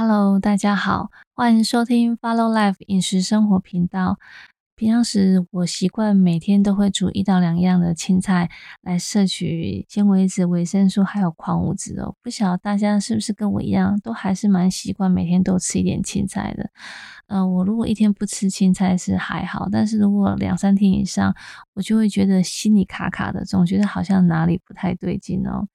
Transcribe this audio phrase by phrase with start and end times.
[0.00, 4.20] Hello，大家好，欢迎收听 Follow Life 饮食生活频道。
[4.76, 8.48] 平常时我习惯每天都会煮一到两样的青菜
[8.80, 12.14] 来摄取纤维质、维生素还有矿物质哦。
[12.22, 16.70] 不晓得大家是不是跟我一样，都还是蛮习惯每天都吃一点青菜的。
[17.26, 21.34] 呃，我如果一天不吃青菜是还好，但是如果两三天以上，
[21.74, 25.66] 我就会觉得心里卡卡的，总觉得好像哪里不太对劲哦。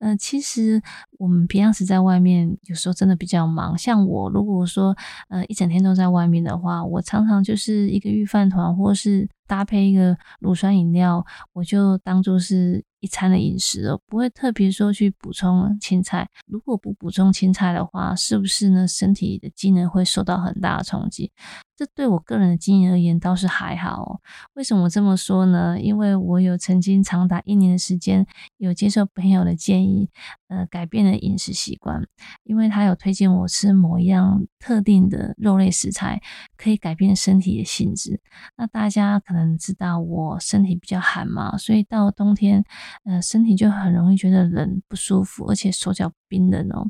[0.00, 0.82] 呃，其实
[1.18, 4.96] 我们平常时在外面有时候真的比较忙，像我如果说
[5.28, 12.84] 呃一整天都在外面的话，我常常就是一个预饭团，或是搭配一个乳酸饮料，我就当做是。
[13.02, 16.28] 一餐的饮食了，不会特别说去补充青菜。
[16.46, 18.86] 如果不补充青菜的话，是不是呢？
[18.86, 21.32] 身体的机能会受到很大的冲击。
[21.80, 24.20] 这对我个人的经验而言倒是还好。
[24.52, 25.80] 为什么这么说呢？
[25.80, 28.26] 因为我有曾经长达一年的时间
[28.58, 30.10] 有接受朋友的建议，
[30.48, 32.06] 呃，改变了饮食习惯。
[32.44, 36.20] 因为他有推荐我吃某一样特定的肉类食材，
[36.58, 38.20] 可以改变身体的性质。
[38.58, 42.62] 那大家可能知道我身体比较寒嘛，所以到冬天。
[43.04, 46.88] 呃，身体就很容易觉得冷不舒服，而且手脚冰冷哦。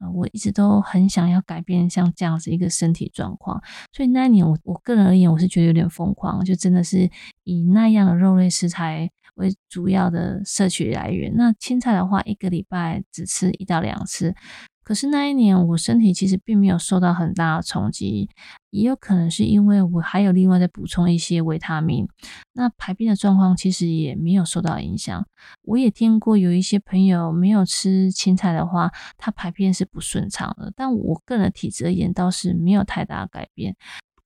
[0.00, 7.08] 呃，我一直都很想要改变像这样子一个身体状况，所以那一年我我个人而言，我是觉得有点疯狂，就真的是
[7.44, 11.32] 以那样的肉类食材为主要的摄取来源。
[11.36, 14.34] 那青菜的话，一个礼拜只吃一到两次。
[14.88, 18.30] 可是那一年，我身体其实并没有受到很大的冲击，
[18.70, 22.08] 也有可能是因为我还有另外在补充一些维他命，
[22.54, 25.26] 那排便的状况其实也没有受到影响。
[25.60, 33.76] 我也听过有一些朋友没有吃青菜的话，他排便是不顺畅的，但我个人体质而言倒是没有太大改变。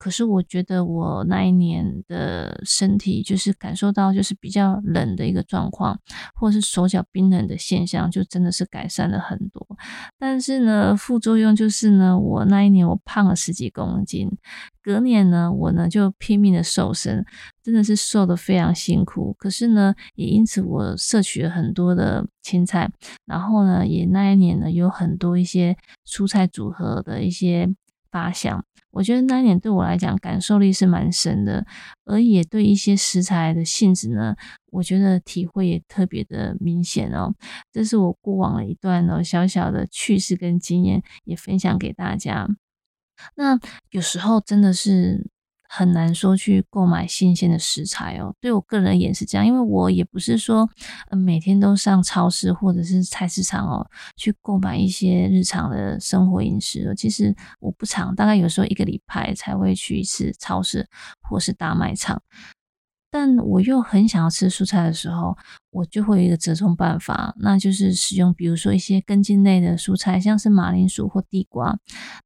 [0.02, 5.96] 可是我觉得我那一年的身体就是感受到就是比较冷的一个状况，
[6.34, 9.64] 或者是手脚冰冷的现象，就真的是改善了很多。
[10.18, 14.28] 但是呢，副作用就是呢，我那一年我胖了十几公斤，
[14.82, 17.24] 隔年呢，我呢就拼命的瘦身，
[17.62, 19.32] 真的是瘦的非常辛苦。
[19.38, 22.90] 可是呢，也因此我摄取了很多的青菜，
[23.24, 27.72] 然后呢，也那一年呢有很多一些蔬菜组合的一些。
[28.12, 31.66] 发想，我觉得那一年对我来讲感受力是蛮深的，
[32.04, 34.36] 而也对一些食材的性质呢，
[34.70, 37.34] 我觉得体会也特别的明显哦。
[37.72, 42.46] 这是我过往的一段哦小小的趣事跟经验，也分享给大家。
[43.34, 43.58] 那
[43.90, 45.31] 有时候真的是。
[45.74, 50.68] 很难说去购买新鲜的食材哦，对我个人而言是这样，因为我也不是说
[51.10, 56.94] 每天都上超市或者是菜市场哦去购买一些日常的生活饮食。
[56.94, 60.86] 其实我不常，大概有时候一个礼拜才会去一次超市
[61.22, 62.22] 或是大卖场。
[63.14, 65.36] 但我又很想要吃蔬菜的时候，
[65.70, 71.76] 我就会有一个折中办法，那就是使用比如说一些根茎类的蔬菜，像是马铃薯或地瓜，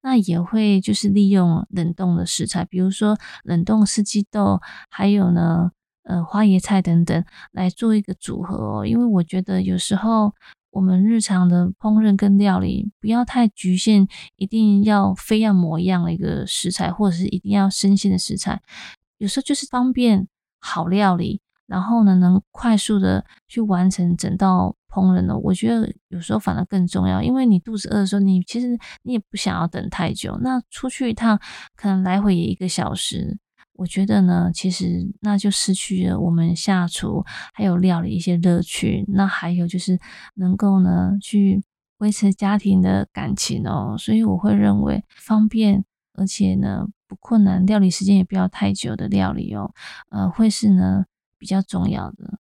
[0.00, 5.72] 那也会就是利用冷冻的食材，比如说冷冻四季豆，还有呢，
[6.04, 8.86] 呃，花椰菜等等来做一个组合哦。
[8.86, 10.32] 因为我觉得有时候
[10.70, 18.62] 我们日常的烹饪跟料理不要太局限，一定要非要某一样的一个食材，或者是一定要生鲜的食材，
[19.18, 20.28] 有时候就是方便。
[20.66, 25.38] 好料理，然后呢，能快速的去完成整道烹饪呢？
[25.38, 30.36] 我觉得有时候反而更重要，因为你肚子饿的时候，你其实你也不想要等太久。
[30.42, 31.40] 那出去一趟，
[31.76, 33.38] 可能来回也一个小时。
[33.74, 37.22] 我觉得呢，其实那就失去了我们下厨
[37.54, 39.04] 还有料理一些乐趣。
[39.08, 40.00] 那还有就是
[40.34, 41.62] 能够呢去
[41.98, 43.94] 维持家庭的感情哦。
[43.98, 45.84] 所以我会认为方便，
[46.14, 46.86] 而且呢。
[47.20, 49.72] 困难，料理时间也不要太久的料理哦，
[50.10, 51.04] 呃，会是呢
[51.38, 52.38] 比较重要的。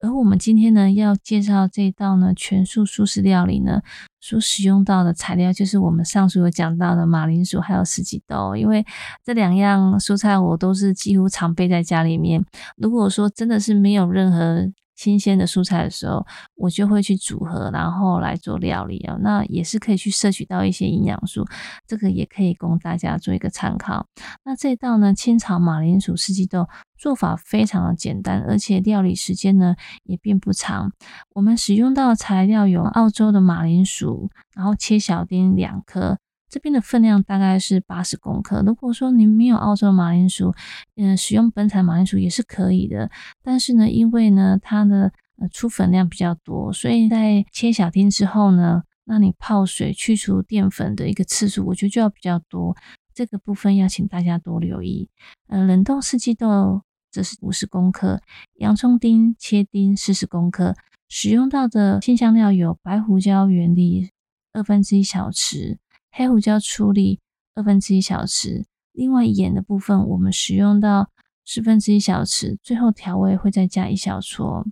[0.00, 3.80] 而我们今天呢要介绍这道呢全素素食料理呢，
[4.20, 8.84] 所使用到的材料就是我们上述有讲到的马铃薯还有四季豆，因为
[9.24, 12.44] 这两样蔬菜我都是几乎常备在家里面。
[12.76, 16.26] 如果说真的是没有任何新鲜的蔬菜的时候，
[16.56, 19.18] 我就会去组合，然后来做料理哦。
[19.20, 21.44] 那也是可以去摄取到一些营养素，
[21.86, 24.06] 这个也可以供大家做一个参考。
[24.44, 26.66] 那这道呢，清炒马铃薯四季豆
[26.96, 30.92] 做法非常的简单，而且料理时间呢也并不长。
[31.34, 36.18] 我们使用到的材料有澳洲的马铃薯，然后切小丁两颗。
[36.56, 38.62] 这边的分量大概是八十公克。
[38.62, 40.54] 如果说您没有澳洲马铃薯，
[40.96, 43.10] 嗯，使用本产马铃薯也是可以的。
[43.42, 52.74] 但是呢，因为呢它的呃出粉量比较多，所以在切小丁之后呢，那你泡水去除淀粉的一个次数，我觉得就要比较多。
[53.12, 55.10] 这个部分要请大家多留意。
[55.48, 56.80] 呃，冷冻四季豆
[57.10, 58.22] 则是五十公克，
[58.54, 60.74] 洋葱丁切丁四十公克。
[61.10, 64.08] 使用到的新香料有白胡椒原粒
[64.54, 65.76] 二分之一小匙。
[66.18, 67.20] 黑胡椒处理
[67.54, 71.10] 二分之一小匙，另外盐的部分我们使用到
[71.44, 74.64] 四分之一小匙，最后调味会再加一小撮。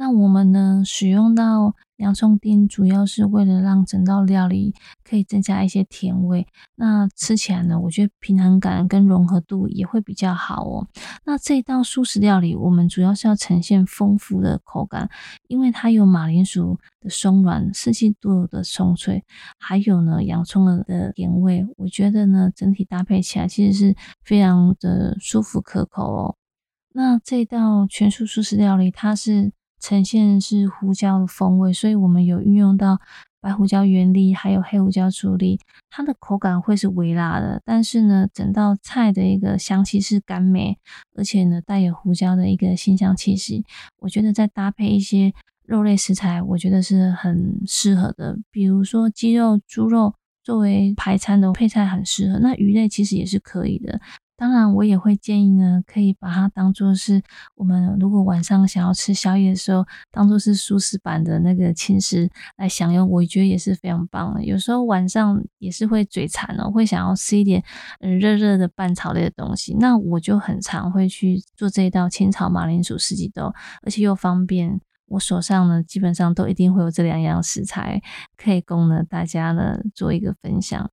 [0.00, 4.72] 那我们呢，使用到洋葱丁，主要是为了让整道料理
[5.02, 6.46] 可以增加一些甜味。
[6.76, 10.86] 那吃起来呢，我觉得平衡感跟融合度也会比较好哦。
[11.24, 15.10] 那这道素食料理，我们主要是要呈现丰富的口感，
[15.48, 19.24] 因为它有马铃薯的松软、四季豆的松脆，
[19.58, 21.66] 还有呢洋葱的甜味。
[21.76, 26.36] 我觉得呢，整体搭配起来其实是非常的舒服可口哦。
[26.92, 29.50] 那这道全素素食料理，它是。
[29.80, 33.00] 呈现是胡椒的风味，所以我们有运用到
[33.40, 40.76] 白胡椒原粒，还有黑胡椒处理，它的口感会是微辣的，但是呢，整道菜的一个香气是甘美，
[41.16, 43.64] 而且呢，带有胡椒的一个辛香气息。
[43.98, 45.32] 我觉得再搭配一些
[45.64, 54.00] 肉类食材，我觉得是很适合的，比如说鸡肉、猪肉作为排餐的配菜很适合，那鱼类其实也是可以的。
[54.38, 57.20] 当然，我也会建议呢，可以把它当做是
[57.56, 64.44] 我们如果晚上想要吃宵夜的时候，当做是舒适版的那个轻食来享用，我觉得也是非常棒的。
[64.44, 67.60] 有时候晚上也是会嘴馋哦，会想要吃一点
[67.98, 73.52] 嗯热热的拌炒类的东西，那我就很常会去做这一道清炒马铃薯四季豆，
[73.82, 74.80] 而且又方便。
[75.06, 78.02] 我手上呢，基本上都一定会有这两样食材，
[78.36, 80.90] 可以供呢大家呢做一个分享。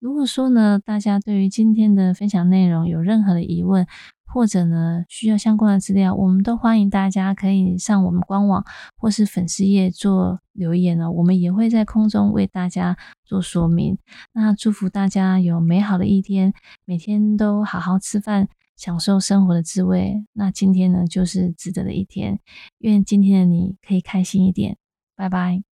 [0.00, 3.86] 如果说呢，大家对于今天的分享内容有任何的疑问，
[4.24, 8.64] 或者呢需要相关的资料，我们都欢迎大家可以上我们官网
[8.96, 13.98] 或是粉丝页做留言哦，我们也会在空中为大家做说明。
[14.32, 16.52] 那祝福大家有美好的一天，
[16.84, 20.24] 每天都好好吃饭，享受生活的滋味。
[20.32, 22.40] 那今天呢，就是值得的一天，
[22.78, 24.76] 愿今天的你可以开心一点。
[25.14, 25.71] 拜拜。